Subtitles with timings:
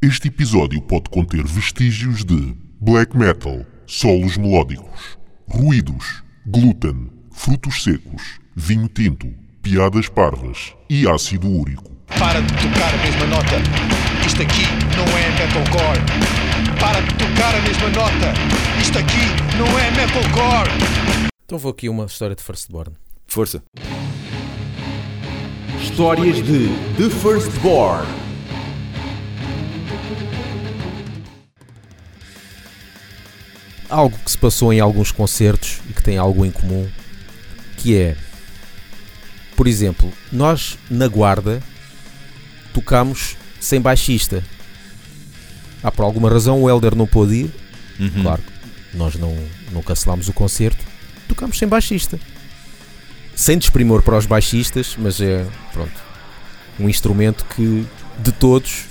[0.00, 8.88] Este episódio pode conter vestígios de black metal, solos melódicos, ruídos, glúten, frutos secos, vinho
[8.88, 9.26] tinto,
[9.60, 11.90] piadas parvas e ácido úrico.
[12.16, 13.56] Para de tocar a mesma nota.
[14.24, 14.62] Isto aqui
[14.96, 16.78] não é metalcore.
[16.78, 18.80] Para de tocar a mesma nota.
[18.80, 20.70] Isto aqui não é metalcore.
[21.44, 22.94] Então vou aqui uma história de Firstborn.
[23.26, 23.64] Força.
[25.82, 28.27] Histórias de The Firstborn.
[33.88, 36.86] Algo que se passou em alguns concertos e que tem algo em comum,
[37.78, 38.16] que é,
[39.56, 41.62] por exemplo, nós na Guarda
[42.74, 44.44] tocamos sem baixista.
[45.82, 47.50] Ah, por alguma razão o Elder não pôde ir,
[47.98, 48.22] Uhum.
[48.22, 48.42] claro,
[48.94, 49.36] nós não,
[49.72, 50.84] não cancelámos o concerto,
[51.26, 52.18] tocámos sem baixista.
[53.34, 55.92] Sem desprimor para os baixistas, mas é, pronto,
[56.78, 57.86] um instrumento que,
[58.18, 58.84] de todos,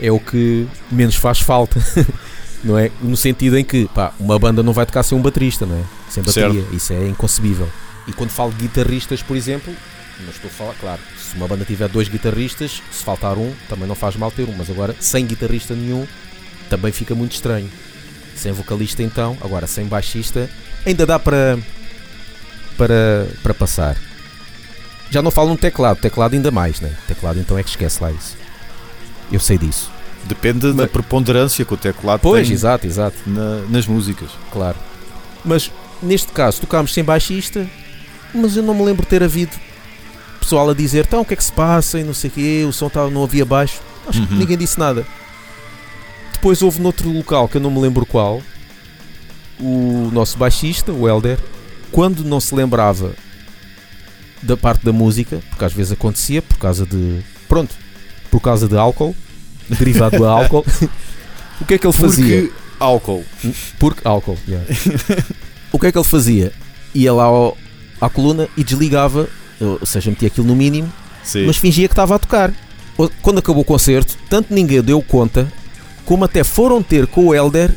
[0.00, 1.80] é o que menos faz falta,
[2.64, 2.90] não é?
[3.02, 5.84] No sentido em que, pá, uma banda não vai tocar sem um baterista, não é?
[6.08, 7.68] Sem bateria, isso é inconcebível.
[8.06, 9.74] E quando falo de guitarristas, por exemplo,
[10.20, 13.86] não estou a falar, claro, se uma banda tiver dois guitarristas, se faltar um, também
[13.86, 16.06] não faz mal ter um, mas agora, sem guitarrista nenhum,
[16.70, 17.70] também fica muito estranho.
[18.34, 20.48] Sem vocalista então, agora sem baixista,
[20.84, 21.58] ainda dá para
[22.76, 23.96] para, para passar.
[25.10, 26.94] Já não falo no teclado, teclado ainda mais, né?
[27.06, 28.36] Teclado então é que esquece lá isso.
[29.32, 29.90] Eu sei disso.
[30.26, 34.30] Depende da Mas- preponderância que o teclado Pois, tem exato, exato, na- nas músicas.
[34.52, 34.76] claro.
[35.44, 35.70] Mas
[36.02, 37.66] neste caso tocámos sem baixista,
[38.34, 39.52] mas eu não me lembro de ter havido
[40.40, 42.66] pessoal a dizer então o que é que se passa e não sei o quê,
[42.68, 43.80] o som tá, não havia baixo.
[44.08, 44.38] Acho que Uhum.
[44.40, 45.06] ninguém disse nada.
[46.32, 48.42] Depois houve noutro local que eu não me lembro qual,
[49.58, 51.38] o nosso baixista, o Elder,
[51.90, 53.12] quando não se lembrava
[54.42, 57.20] da parte da música, porque às vezes acontecia por causa de.
[57.48, 57.74] Pronto,
[58.30, 59.14] por causa de álcool,
[59.68, 60.64] derivado do álcool,
[61.60, 62.42] o que é que ele fazia?
[62.42, 63.24] Porque álcool.
[63.78, 64.66] Porque álcool, yeah.
[65.72, 66.52] O que é que ele fazia?
[66.94, 67.56] Ia lá ao-
[68.00, 69.28] à coluna e desligava,
[69.60, 70.90] ou seja, metia aquilo no mínimo,
[71.22, 71.44] Sim.
[71.46, 72.52] mas fingia que estava a tocar.
[73.20, 75.50] Quando acabou o concerto, tanto ninguém deu conta,
[76.06, 77.74] como até foram ter com o Elder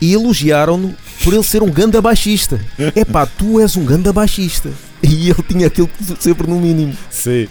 [0.00, 2.60] e elogiaram-no por ele ser um ganda baixista.
[2.94, 4.70] Epá, tu és um ganda baixista.
[5.02, 5.88] E ele tinha aquilo
[6.20, 6.94] sempre no mínimo.
[7.10, 7.48] Sim.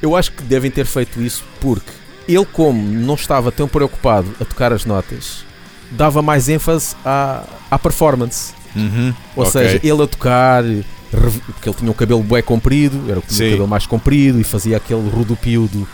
[0.00, 1.90] Eu acho que devem ter feito isso porque
[2.28, 5.44] ele, como não estava tão preocupado a tocar as notas,
[5.90, 8.52] dava mais ênfase à, à performance.
[8.76, 9.14] Uhum.
[9.34, 9.52] Ou Ok.
[9.52, 10.62] seja, ele a tocar,
[11.10, 13.46] porque ele tinha o cabelo bué comprido, era o que tinha Sim.
[13.48, 15.88] o cabelo mais comprido e fazia aquele rodopio do,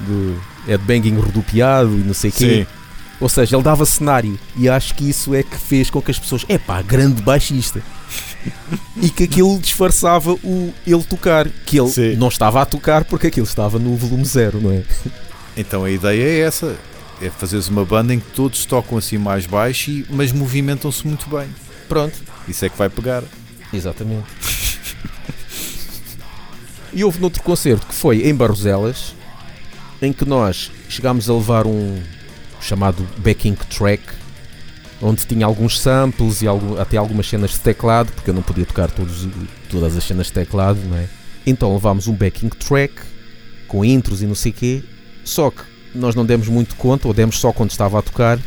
[0.00, 2.66] do headbanging rodopiado e não sei o quê.
[3.18, 6.18] Ou seja, ele dava cenário e acho que isso é que fez com que as
[6.18, 7.80] pessoas, epá, grande baixista.
[9.00, 12.16] e que aquilo disfarçava o ele tocar, que ele Sim.
[12.16, 14.82] não estava a tocar porque aquilo estava no volume zero, não é?
[15.56, 16.76] Então a ideia é essa.
[17.20, 21.28] É fazeres uma banda em que todos tocam assim mais baixo, e- mas movimentam-se muito
[21.28, 21.48] bem.
[21.88, 22.14] Pronto,
[22.48, 23.22] Isso é que vai pegar.
[23.72, 24.24] Exatamente.
[26.92, 29.14] e houve noutro concerto que foi em Barroselas,
[30.00, 32.02] em que nós chegámos a levar um
[32.60, 34.02] chamado backing track,
[35.00, 38.66] onde tinha alguns samples e algum- até algumas cenas de teclado, porque eu não podia
[38.66, 39.28] tocar todos,
[39.70, 41.06] todas as cenas de teclado, não é?
[41.46, 42.94] Então levámos um backing track
[43.68, 44.82] com intros e não sei quê,
[45.24, 45.62] só que
[45.94, 48.38] nós não demos muito conta, ou demos só quando estava a tocar,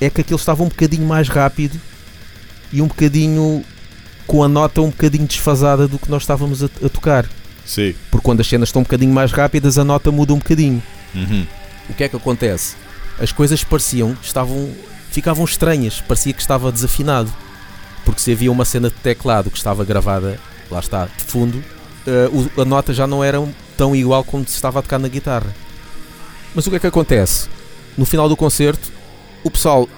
[0.00, 1.80] é que aquilo estava um bocadinho mais rápido
[2.72, 3.64] e um bocadinho
[4.26, 7.26] com a nota um bocadinho desfasada do que nós estávamos a, a tocar.
[7.64, 7.94] Sim.
[8.10, 10.82] Porque quando as cenas estão um bocadinho mais rápidas, a nota muda um bocadinho.
[11.14, 11.46] Uhum.
[11.88, 12.76] O que é que acontece?
[13.18, 14.70] As coisas pareciam, estavam,
[15.10, 17.32] ficavam estranhas, parecia que estava desafinado.
[18.04, 20.38] Porque se havia uma cena de teclado que estava gravada,
[20.70, 21.62] lá está, de fundo,
[22.06, 23.38] eh, a nota já não era
[23.76, 25.54] tão igual como se estava a tocar na guitarra.
[26.54, 27.48] Mas o que é que acontece?
[27.96, 28.92] No final do concerto,
[29.42, 29.88] o pessoal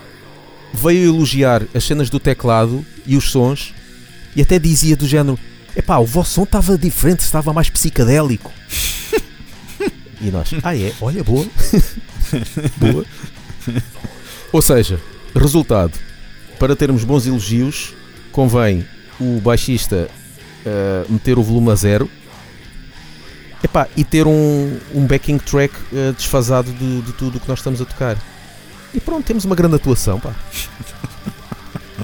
[0.72, 3.74] veio elogiar as cenas do teclado e os sons
[4.34, 5.38] e até dizia do género:
[5.76, 8.52] Epá, o vosso som estava diferente, estava mais psicadélico.
[10.20, 11.46] e nós, ah é, olha, boa.
[12.76, 13.04] boa.
[14.52, 15.00] Ou seja,
[15.34, 15.98] resultado:
[16.58, 17.94] para termos bons elogios,
[18.32, 18.86] convém
[19.20, 20.08] o baixista
[20.66, 22.10] ah, meter o volume a zero
[23.62, 27.58] epá, e ter um, um backing track ah, desfasado de, de tudo o que nós
[27.58, 28.16] estamos a tocar.
[28.92, 30.34] E pronto, temos uma grande atuação, pá.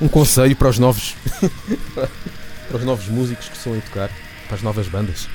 [0.00, 1.14] Um conselho para os novos
[2.68, 4.10] para os novos músicos que estão a tocar,
[4.46, 5.26] para as novas bandas.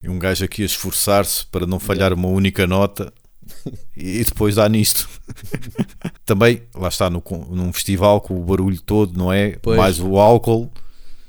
[0.00, 3.12] E um gajo aqui a esforçar-se para não falhar uma única nota
[3.96, 5.08] e depois dá nisto.
[6.24, 9.56] Também, lá está, no, num festival com o barulho todo, não é?
[9.60, 9.76] Pois.
[9.76, 10.70] Mais o álcool,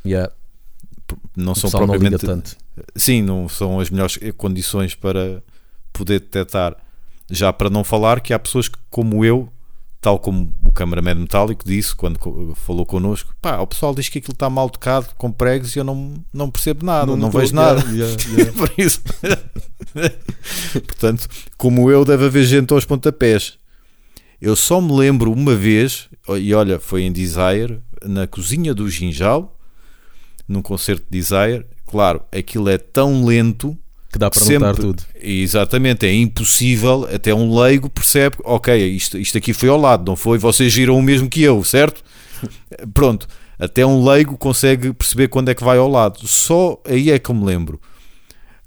[0.03, 0.31] Yeah,
[1.35, 2.25] não o são pessoal não propriamente.
[2.25, 2.57] tanto.
[2.95, 5.41] Sim, não são as melhores condições para
[5.93, 6.75] poder detectar.
[7.29, 9.49] Já para não falar que há pessoas que, como eu,
[10.01, 12.19] tal como o cameraman metálico disse quando
[12.55, 15.83] falou connosco, pá, o pessoal diz que aquilo está mal tocado com pregos e eu
[15.83, 17.81] não, não percebo nada, não, vejo nada.
[18.57, 19.01] Por isso.
[20.73, 23.59] Portanto, como eu, deve haver gente aos pontapés.
[24.41, 29.55] Eu só me lembro uma vez, e olha, foi em Desire, na cozinha do Ginjal,
[30.51, 31.65] num concerto de Desire.
[31.88, 33.77] Claro, aquilo é tão lento
[34.12, 35.03] Que dá para sempre- notar tudo.
[35.21, 40.15] Exatamente, é impossível, até um leigo percebe, ok, isto, isto aqui foi ao lado, não
[40.15, 40.38] foi?
[40.38, 42.03] Vocês viram o mesmo que eu, certo?
[42.94, 43.27] Pronto,
[43.59, 46.19] até um leigo consegue perceber quando é que vai ao lado.
[46.27, 47.80] Só aí é que eu me lembro.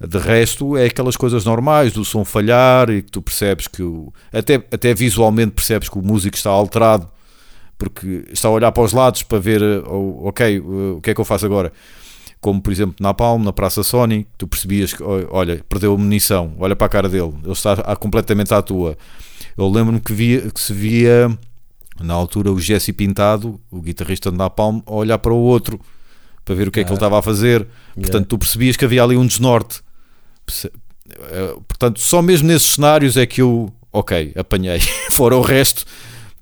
[0.06, 4.12] De resto, é aquelas coisas normais do som falhar e que tu percebes que o,
[4.32, 7.08] até, até visualmente percebes que o músico está alterado
[7.90, 10.60] porque está a olhar para os lados para ver, eh, ok, eh,
[10.96, 11.72] o que é que eu faço agora?
[12.40, 16.54] Como por exemplo na Palm, na Praça Sony, tu percebias que, olha, perdeu a munição,
[16.58, 18.96] olha para a cara dele, ele está completamente à tua.
[19.56, 21.30] Eu lembro-me que, via, que se via
[22.00, 25.80] na altura o Jesse Pintado, o guitarrista da Palm, a olhar para o outro
[26.44, 27.66] para ver o que é que ele estava a fazer.
[27.94, 29.80] Portanto, tu percebias que havia ali um desnorte.
[31.08, 34.80] Eh, Portanto, só mesmo nesses cenários é que eu, ok, apanhei.
[35.10, 35.84] Fora o resto,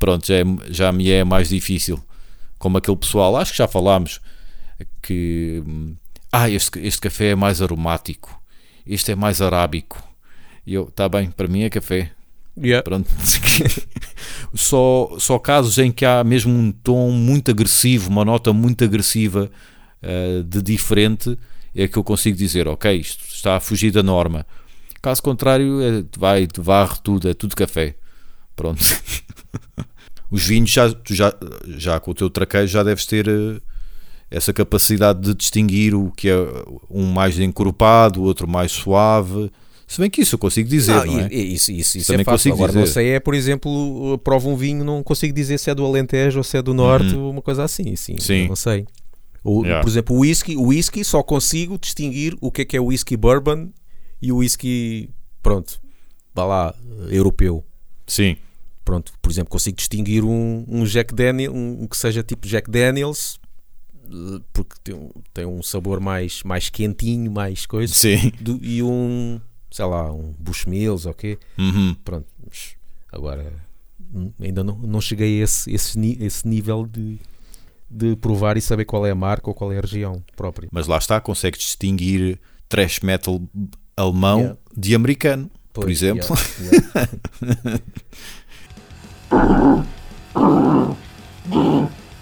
[0.02, 2.02] pronto, já, é- já me é mais difícil.
[2.58, 4.20] Como aquele pessoal, acho que já falámos,
[5.00, 5.62] que
[6.32, 8.43] ah, este, este café é mais aromático,
[8.84, 10.02] este é mais arábico.
[10.66, 12.10] E eu, está bem, para mim é café.
[12.58, 12.82] Yeah.
[12.82, 13.08] Pronto.
[14.52, 19.50] só, só casos em que há mesmo um tom muito agressivo, uma nota muito agressiva
[20.02, 21.38] eh, de diferente,
[21.75, 24.44] é que eu consigo dizer, ok, isto está a fugir da norma.
[25.00, 27.94] Caso contrário, é, vai, varre tudo, é tudo café.
[28.56, 28.82] Pronto.
[30.32, 31.32] Os vinhos, já, tu já,
[31.76, 33.61] já com o teu traquejo, já deves ter eh,
[34.31, 36.37] essa capacidade de distinguir o que é
[36.90, 39.50] um mais encorpado, o outro mais suave.
[39.87, 41.34] Se bem que isso eu consigo dizer, Não, não, é?
[41.34, 42.55] Isso, isso, isso Também é fácil.
[42.55, 42.94] Agora, não dizer.
[42.94, 46.44] sei, é, por exemplo, provo um vinho, não consigo dizer se é do Alentejo ou
[46.44, 47.94] se é do Norte, uma coisa assim.
[47.94, 48.19] Sim, Uhum.
[48.20, 48.49] Sim.
[48.49, 48.87] não sei.
[49.44, 49.82] O, Yeah.
[49.82, 52.87] Por exemplo, o whisky, o whisky só consigo distinguir o que é que é o
[52.87, 53.69] whisky bourbon
[54.23, 55.11] e o whisky,
[55.43, 55.79] pronto,
[56.34, 56.75] vá lá,
[57.11, 57.62] europeu.
[58.06, 58.37] Sim.
[58.84, 63.38] Pronto, por exemplo, consigo distinguir um, um Jack Daniel, um, que seja tipo Jack Daniels,
[64.05, 68.32] eh, porque tem, um- tem um sabor mais, mais quentinho, mais coisa, Sim.
[68.40, 69.40] do- e um,
[69.70, 71.38] sei lá, um Bushmills, ok?
[71.58, 71.94] Uhum.
[72.05, 72.26] Pronto,
[73.12, 73.52] agora
[74.40, 77.19] ainda não, não cheguei a esse, esse, esse nível de,
[77.90, 80.69] de provar e saber qual é a marca ou qual é a região própria.
[80.73, 82.38] Mas lá está, consegues distinguir
[82.69, 83.40] thrash metal
[83.96, 84.58] alemão Yeah.
[84.76, 86.26] de americano, por Pois, exemplo.
[86.61, 87.08] yeah,
[87.43, 87.82] yeah.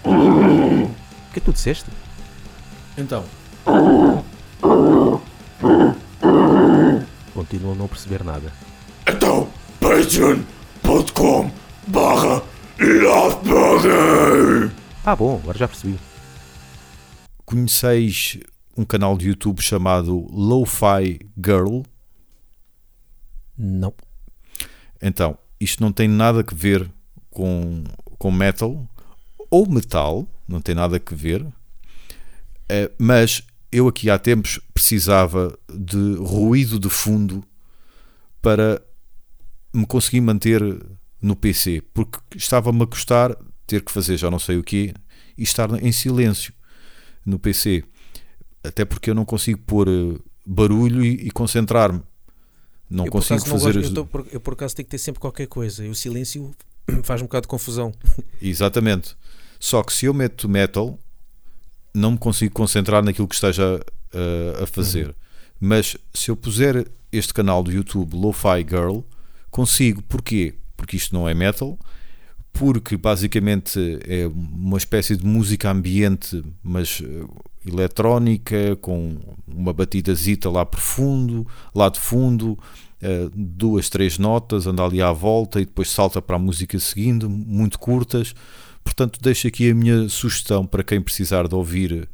[0.03, 1.89] O que é que tu disseste?
[2.97, 3.23] Então,
[7.33, 8.51] Continuo a não perceber nada.
[9.07, 9.47] Então,
[9.79, 11.51] patreon.com
[11.87, 12.41] barra.
[15.05, 15.97] Ah, bom, agora já percebi.
[17.45, 18.39] conheceis
[18.77, 21.81] um canal de YouTube chamado Lo-Fi Girl?
[23.57, 23.93] Não.
[25.01, 26.89] Então, isto não tem nada a ver
[27.31, 27.83] com,
[28.17, 28.87] com metal
[29.49, 31.45] ou metal, não tem nada a ver,
[32.69, 37.43] Eh, mas eu aqui há tempos precisava de ruído de fundo
[38.41, 38.81] para
[39.73, 40.61] me conseguir manter
[41.21, 43.35] no PC, porque estava-me a custar
[43.67, 44.93] ter que fazer já não sei o quê
[45.37, 46.53] e estar em silêncio
[47.25, 47.83] no PC,
[48.63, 52.01] até porque eu não consigo pôr eh, barulho e, e concentrar-me.
[52.89, 53.73] Não eu, consigo não fazer.
[53.75, 55.85] gosto- as- eu, tô por, eu, por acaso, tenho que ter sempre qualquer coisa.
[55.85, 56.51] E o silêncio
[57.03, 57.93] faz um bocado de confusão.
[58.41, 59.15] Exatamente.
[59.59, 60.97] Só que se eu meto metal,
[61.93, 63.79] não me consigo concentrar naquilo que esteja
[64.13, 65.15] uh, a fazer.
[65.59, 68.99] Mas se eu puser este canal do YouTube Lo-Fi Girl,
[69.49, 70.01] consigo.
[70.03, 70.55] Porquê?
[70.75, 71.77] Porque isto não é metal.
[72.53, 77.29] Porque basicamente é uma espécie de música ambiente, mas uh,
[77.65, 82.57] eletrónica, com uma batidazita lá profundo, lá de fundo,
[83.33, 87.79] duas, três notas, anda ali à volta e depois salta para a música seguindo, muito
[87.79, 88.33] curtas.
[88.83, 92.07] Portanto, deixo aqui a minha sugestão para quem precisar de ouvir,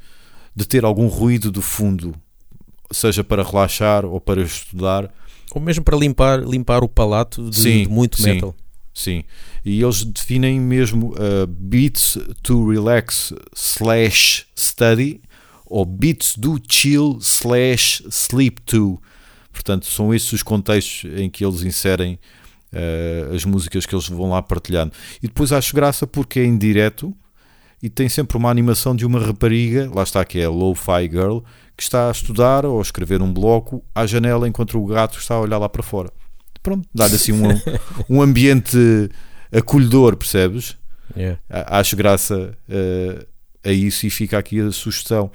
[0.55, 2.15] de ter algum ruído de fundo,
[2.91, 5.11] seja para relaxar ou para estudar.
[5.51, 8.33] Ou mesmo para limpar, limpar o palato de, Sim, de muito sim.
[8.33, 8.55] metal.
[8.93, 9.23] Sim,
[9.63, 15.21] e eles definem mesmo uh, beats to relax slash study
[15.67, 18.99] ou beats do chill slash sleep to.
[19.57, 22.19] Portanto, são esses os contextos em que eles inserem
[22.71, 24.93] uh, as músicas que eles vão lá partilhando.
[25.21, 27.11] E depois acho graça porque é em direto
[27.81, 31.39] e tem sempre uma animação de uma rapariga, lá está que é a Lo-Fi Girl,
[31.75, 35.33] que está a estudar ou a escrever um bloco à janela enquanto o gato está
[35.33, 36.11] a olhar lá para fora.
[36.61, 37.49] pronto, dar assim um,
[38.07, 38.77] um ambiente
[39.51, 40.77] acolhedor, percebes?
[41.15, 41.39] Yeah.
[41.49, 43.25] Acho graça eh,
[43.63, 45.31] a isso e fica aqui a sugestão.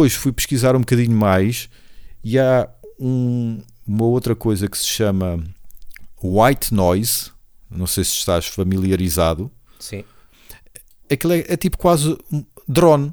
[0.00, 1.68] Depois fui pesquisar um bocadinho mais
[2.24, 2.66] e há
[2.98, 5.44] um- uma outra coisa que se chama
[6.24, 7.30] white noise.
[7.70, 9.50] Não sei se estás familiarizado.
[9.78, 10.02] Sim.
[11.10, 13.12] Aquilo é, é tipo quase um drone.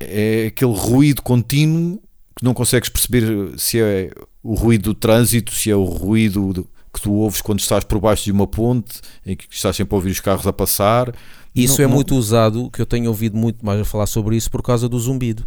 [0.00, 1.98] É aquele ruído contínuo
[2.36, 4.10] que não consegues perceber se é
[4.42, 8.00] o ruído do trânsito, se é o ruído do- que tu ouves quando estás por
[8.00, 11.14] baixo de uma ponte, em que estás sempre a ouvir os carros a passar.
[11.54, 14.36] Isso Não- é não- muito usado, que eu tenho ouvido muito mais a falar sobre
[14.36, 15.44] isso por causa do zumbido.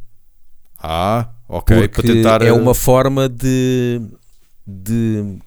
[0.77, 1.77] Ah, ok.
[1.87, 2.41] Porque para tentar.
[2.41, 4.01] é eh, uma forma de,
[4.65, 5.37] de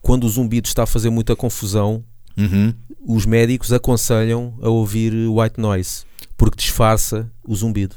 [0.00, 2.04] quando o zumbido está a fazer muita confusão,
[2.36, 2.72] Uhum.
[3.06, 6.04] os médicos aconselham a ouvir white noise,
[6.36, 7.96] porque disfarça o zumbido.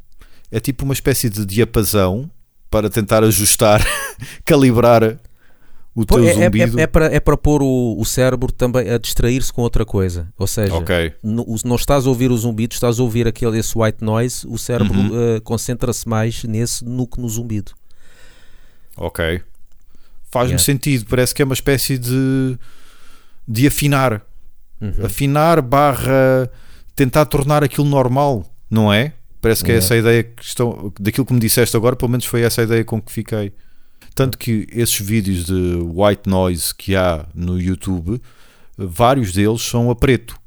[0.51, 2.29] É tipo uma espécie de diapasão
[2.69, 3.81] para tentar ajustar,
[4.43, 5.17] calibrar
[5.95, 6.79] o teu é, é- zumbido.
[6.79, 10.27] é- é para, é para pôr o, o cérebro também a distrair-se com outra coisa.
[10.37, 11.13] Ou seja, Ok.
[11.23, 14.97] não, estás a ouvir o zumbido, estás a ouvir aquele esse white noise, o cérebro
[14.99, 15.35] Uhum.
[15.35, 17.71] eh, concentra-se mais nesse do que no zumbido.
[18.97, 19.41] Ok.
[20.31, 20.63] Faz-me Yeah.
[20.63, 21.05] sentido.
[21.09, 22.57] Parece que é uma espécie de,
[23.47, 24.21] de afinar.
[24.81, 25.05] Uhum.
[25.05, 26.49] Afinar barra
[26.95, 29.13] tentar tornar aquilo normal, não é?
[29.41, 32.25] Parece que é essa a ideia que estão, daquilo que me disseste agora, pelo menos
[32.25, 33.53] foi essa a ideia com que fiquei.
[34.15, 38.21] Tanto que esses vídeos de white noise que há no YouTube,
[38.77, 40.39] vários deles são a preto.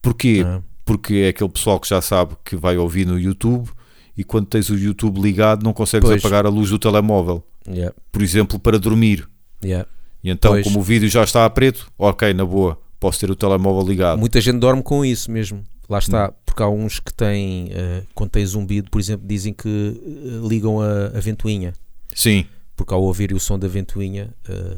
[0.00, 0.42] Porquê?
[0.44, 3.70] Ah, Porque é aquele pessoal que já sabe que vai ouvir no YouTube
[4.18, 6.20] e quando tens o YouTube ligado não consegues Pois.
[6.24, 7.42] apagar a luz do telemóvel.
[7.68, 9.28] yeah, Por exemplo, para dormir.
[9.64, 9.88] yeah.
[10.24, 10.64] E então, Pois.
[10.64, 14.18] como o vídeo já está a preto, ok, na boa, posso ter o telemóvel ligado.
[14.18, 15.62] Muita gente dorme com isso mesmo.
[15.88, 16.32] Lá está, Hum.
[16.44, 20.80] porque há uns que têm, eh, quando têm zumbido, por exemplo, dizem que eh, ligam
[20.80, 21.72] a, a ventoinha,
[22.14, 22.44] Sim,
[22.82, 24.76] porque ao ouvirem o som da ventoinha eh,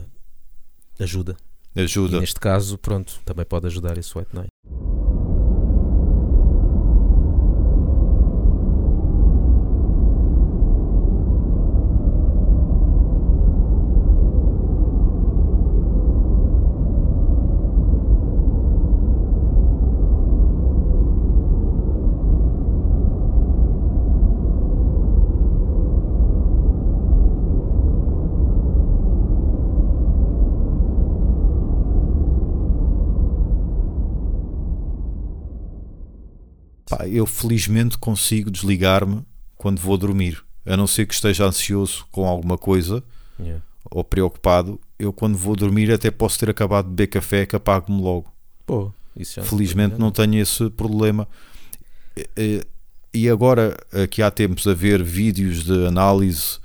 [1.00, 1.36] ajuda.
[1.74, 2.20] E ajuda.
[2.20, 4.93] neste caso, pronto, também pode ajudar esse white noise.
[37.16, 39.22] Eu felizmente consigo desligar-me
[39.56, 40.42] quando vou dormir.
[40.66, 43.02] A não ser que esteja ansioso com alguma coisa
[43.38, 43.60] Yeah.
[43.90, 48.00] ou preocupado, eu quando vou dormir até posso ter acabado de beber café que apago-me
[48.00, 48.32] logo.
[48.64, 51.26] Pô, já Felizmente não tenho esse problema.
[52.16, 52.64] Eh, eh,
[53.12, 56.58] E agora, aqui há tempos a ver vídeos de análise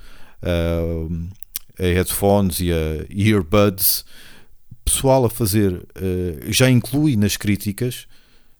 [0.43, 1.07] ah,
[1.79, 4.05] a headphones e a earbuds,
[4.83, 8.07] pessoal a fazer, eh, já inclui nas críticas,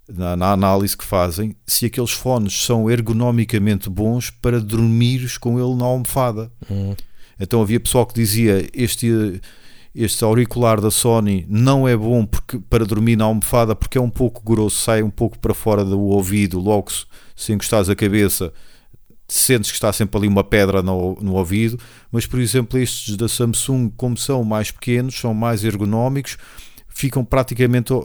[0.10, 5.76] na, na análise que fazem, se aqueles fones são ergonomicamente bons para dormires com ele
[5.76, 6.52] na almofada.
[6.70, 6.96] Hum,
[7.40, 9.42] Então havia pessoal que dizia este,
[9.96, 14.10] este auricular da Sony não é bom porque, para dormir na almofada porque é um
[14.10, 18.52] pouco grosso, sai um pouco para fora do ouvido, logo se, se encostares a cabeça
[19.28, 21.78] sentes que está sempre ali uma pedra no, no ouvido,
[22.12, 26.36] mas por exemplo estes da Samsung como são mais pequenos, são mais ergonómicos
[27.00, 27.98] ficam praticamente uh,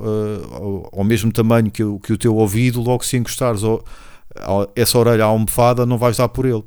[0.52, 3.84] ao, ao mesmo tamanho que o, que o teu ouvido, logo se encostares ao-
[4.36, 6.62] ao- essa orelha à almofada não vais dar por ele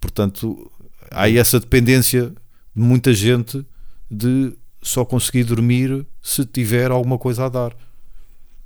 [0.00, 0.70] portanto
[1.10, 2.32] há essa dependência
[2.74, 3.64] de muita gente
[4.10, 7.74] de só conseguir dormir se tiver alguma coisa a dar.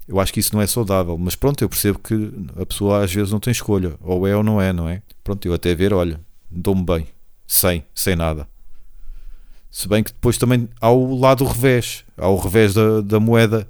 [0.07, 3.13] Eu acho que isso não é saudável, mas pronto, eu percebo que a pessoa às
[3.13, 5.03] vezes não tem escolha, ou é ou não é, não é?
[5.23, 6.19] Pronto, eu até ver, olha,
[6.51, 7.07] dou-me bem,
[7.47, 8.49] sem, sem nada.
[9.71, 13.69] Se bem que depois também há o lado revés, há o revés da, da moeda,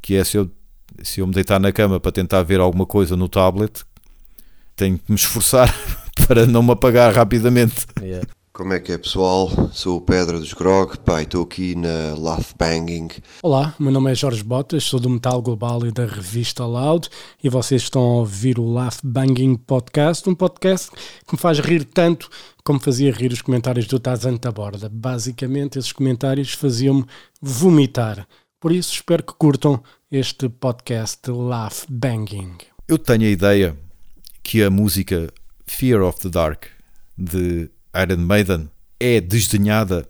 [0.00, 0.50] que é se eu,
[1.02, 3.82] se eu me deitar na cama para tentar ver alguma coisa no tablet,
[4.76, 5.74] tenho que me esforçar
[6.28, 7.86] para não me apagar rapidamente.
[8.00, 8.26] yeah.
[8.52, 9.48] Como é que é pessoal?
[9.72, 13.08] Sou o Pedro dos Grog, pá, estou aqui na Laugh Banging.
[13.42, 17.08] Olá, meu nome é Jorge Botas, sou do Metal Global e da revista Loud
[17.42, 21.84] e vocês estão a ouvir o Laugh Banging Podcast, um podcast que me faz rir
[21.84, 22.28] tanto
[22.64, 24.88] como fazia rir os comentários do Tazan Borda.
[24.88, 27.04] Basicamente, esses comentários faziam-me
[27.40, 28.26] vomitar.
[28.60, 32.56] Por isso, espero que curtam este podcast Laugh Banging.
[32.86, 33.76] Eu tenho a ideia
[34.42, 35.32] que a música
[35.66, 36.66] Fear of the Dark
[37.16, 40.08] de Iron Maiden é desdenhada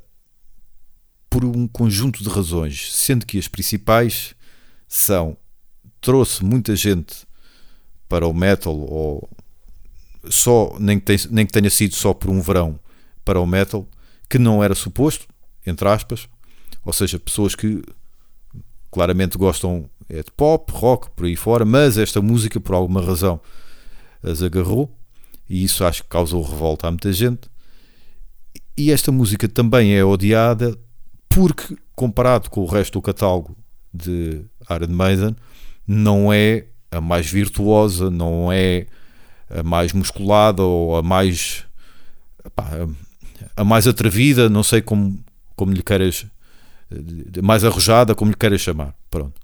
[1.31, 4.35] por um conjunto de razões, sendo que as principais
[4.87, 5.37] são
[6.03, 7.27] trouxe muita gente
[8.09, 9.31] para o metal ou
[10.29, 12.79] só nem que, tenha, nem que tenha sido só por um verão
[13.25, 13.87] para o metal
[14.29, 15.27] que não era suposto
[15.67, 16.29] entre aspas.
[16.85, 17.83] Ou seja pessoas que
[18.91, 23.41] claramente gostam é de pop rock por aí fora mas esta música por alguma razão
[24.23, 24.97] as agarrou.
[25.49, 27.51] E isso acho que causou revolta a muita gente.
[28.77, 30.79] E esta música também é odiada
[31.29, 33.57] porque, comparado com o resto do catálogo
[33.93, 35.37] de Iron Maiden,
[35.87, 38.87] não é a mais virtuosa, não é
[39.55, 41.65] a mais musculada ou a mais
[42.55, 42.69] pá,
[43.57, 45.23] a mais atrevida, não sei como,
[45.55, 46.27] como lhe queiras
[47.43, 48.95] mais arrojada, como lhe queiras chamar.
[49.11, 49.41] Pronto.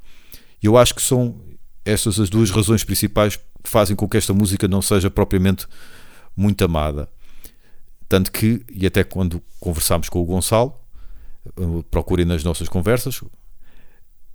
[0.63, 1.41] Eu acho que são
[1.85, 5.67] estas as duas razões principais que fazem com que esta música não seja propriamente
[6.37, 7.09] muito amada.
[8.09, 10.75] Tanto que, e até quando conversámos com o Gonçalo,
[11.47, 13.21] eh, procurem nas nossas conversas,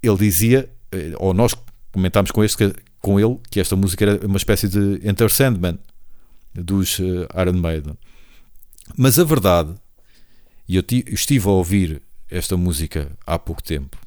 [0.02, 1.56] ele dizia, eh, ou nós
[1.92, 5.78] comentámos com, este, com ele, que esta música era uma espécie de Enter Sandman
[6.56, 7.98] dos eh, Iron Maiden.
[8.98, 9.76] Mas a verdade,
[10.68, 13.98] e eu estive a ouvir esta música há pouco tempo,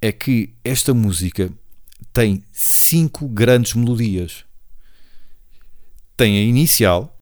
[0.00, 1.50] é que esta música
[2.12, 4.44] tem cinco grandes melodias.
[6.16, 7.13] Tem a inicial,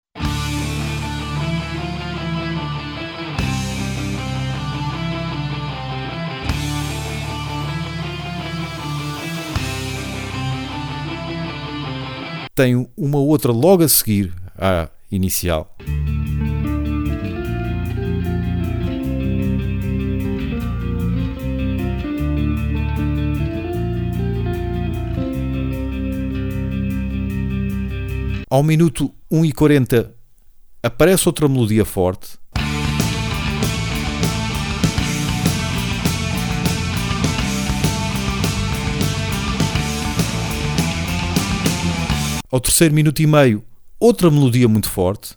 [12.54, 15.74] tem uma outra logo a seguir à inicial.
[28.50, 30.14] Ao minuto 1 e 40
[30.82, 32.41] aparece outra melodia forte
[42.52, 43.64] Ao terceiro minuto e meio,
[43.98, 45.34] outra melodia muito forte.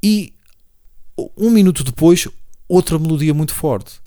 [0.00, 0.32] E
[1.36, 2.28] um minuto depois,
[2.68, 4.03] outra melodia muito forte.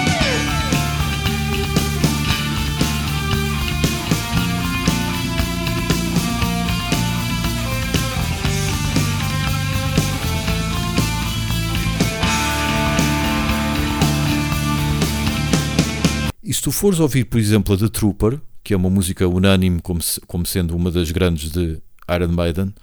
[16.67, 20.19] Tu fores ouvir, por exemplo, a The Trooper, que é uma música unânime como, se,
[20.27, 21.81] como sendo uma das grandes de
[22.13, 22.75] Iron Maiden,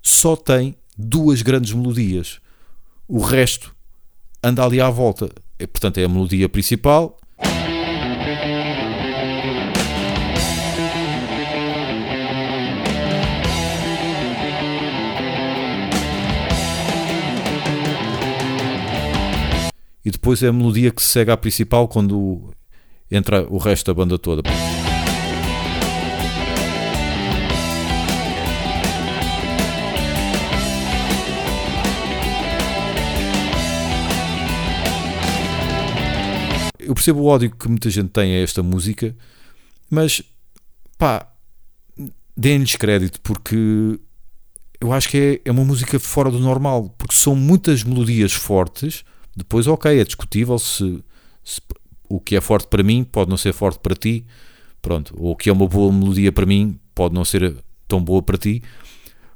[0.00, 2.40] só tem duas grandes melodias.
[3.06, 3.76] O resto
[4.42, 5.28] anda ali à volta.
[5.58, 7.20] É, portanto, é a melodia principal.
[20.02, 22.56] E depois é a melodia que se segue à principal quando
[23.10, 24.42] entra o resto da banda toda.
[36.78, 39.14] Eu percebo o ódio que muita gente tem a esta música,
[39.90, 40.22] mas
[40.96, 41.30] pá,
[42.34, 44.00] deem-lhes crédito porque
[44.80, 49.04] eu acho que é, é uma música fora do normal, porque são muitas melodias fortes.
[49.36, 51.02] Depois, ok, é discutível se,
[51.44, 51.60] se
[52.08, 54.24] o que é forte para mim pode não ser forte para ti,
[54.80, 58.22] pronto, ou o que é uma boa melodia para mim pode não ser tão boa
[58.22, 58.62] para ti,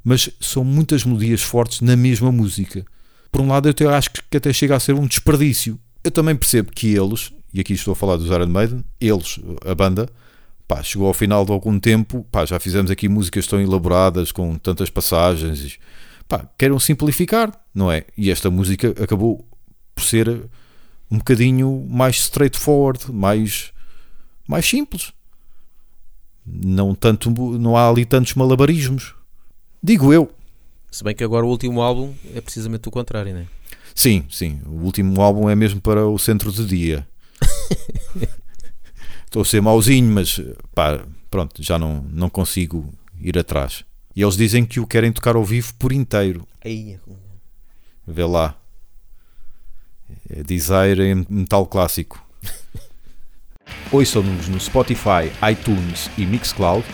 [0.04, 2.84] mas são muitas melodias fortes na mesma música.
[3.30, 5.78] Por um lado, eu até acho que até chega a ser um desperdício.
[6.04, 9.74] Eu também percebo que eles, e aqui estou a falar dos Iron Maiden, eles, a
[9.74, 10.08] banda,
[10.66, 14.56] pá, chegou ao final de algum tempo, pá, já fizemos aqui músicas tão elaboradas, com
[14.58, 15.78] tantas passagens,
[16.28, 18.04] pá, queiram simplificar, não é?
[18.18, 19.46] E esta música acabou
[19.94, 20.42] por ser
[21.12, 23.70] um bocadinho mais straightforward, mais,
[24.48, 25.12] mais simples.
[26.44, 29.14] Não, tanto, não há ali tantos malabarismos.
[29.82, 30.32] Digo eu.
[30.90, 33.46] Se bem que agora o último álbum é precisamente o contrário, não é?
[33.94, 34.62] Sim, sim.
[34.64, 37.06] O último álbum é mesmo para o centro de dia.
[39.26, 40.40] Estou a ser mauzinho, mas
[40.74, 43.84] pá, pronto, já não, não consigo ir atrás.
[44.16, 46.48] E eles dizem que o querem tocar ao vivo por inteiro.
[46.64, 46.98] Aí,
[48.06, 48.56] Vê lá.
[50.30, 52.24] É Desire em metal clássico.
[53.90, 56.84] Ouçam-nos no Spotify, iTunes e Mixcloud.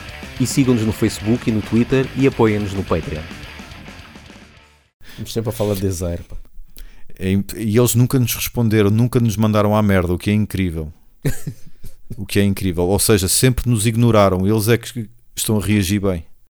[0.40, 3.22] E sigam-nos no Facebook e no Twitter e apoiem-nos no Patreon.
[5.11, 6.22] Estamos sempre a falar de Desire.
[6.22, 6.37] pá.
[7.18, 10.33] É imp- E eles nunca nos responderam, nunca nos mandaram à merda, o que é
[10.33, 10.92] incrível.
[12.16, 12.85] o que é incrível.
[12.85, 14.46] Ou seja, sempre nos ignoraram.
[14.46, 16.24] Eles é que estão a reagir bem.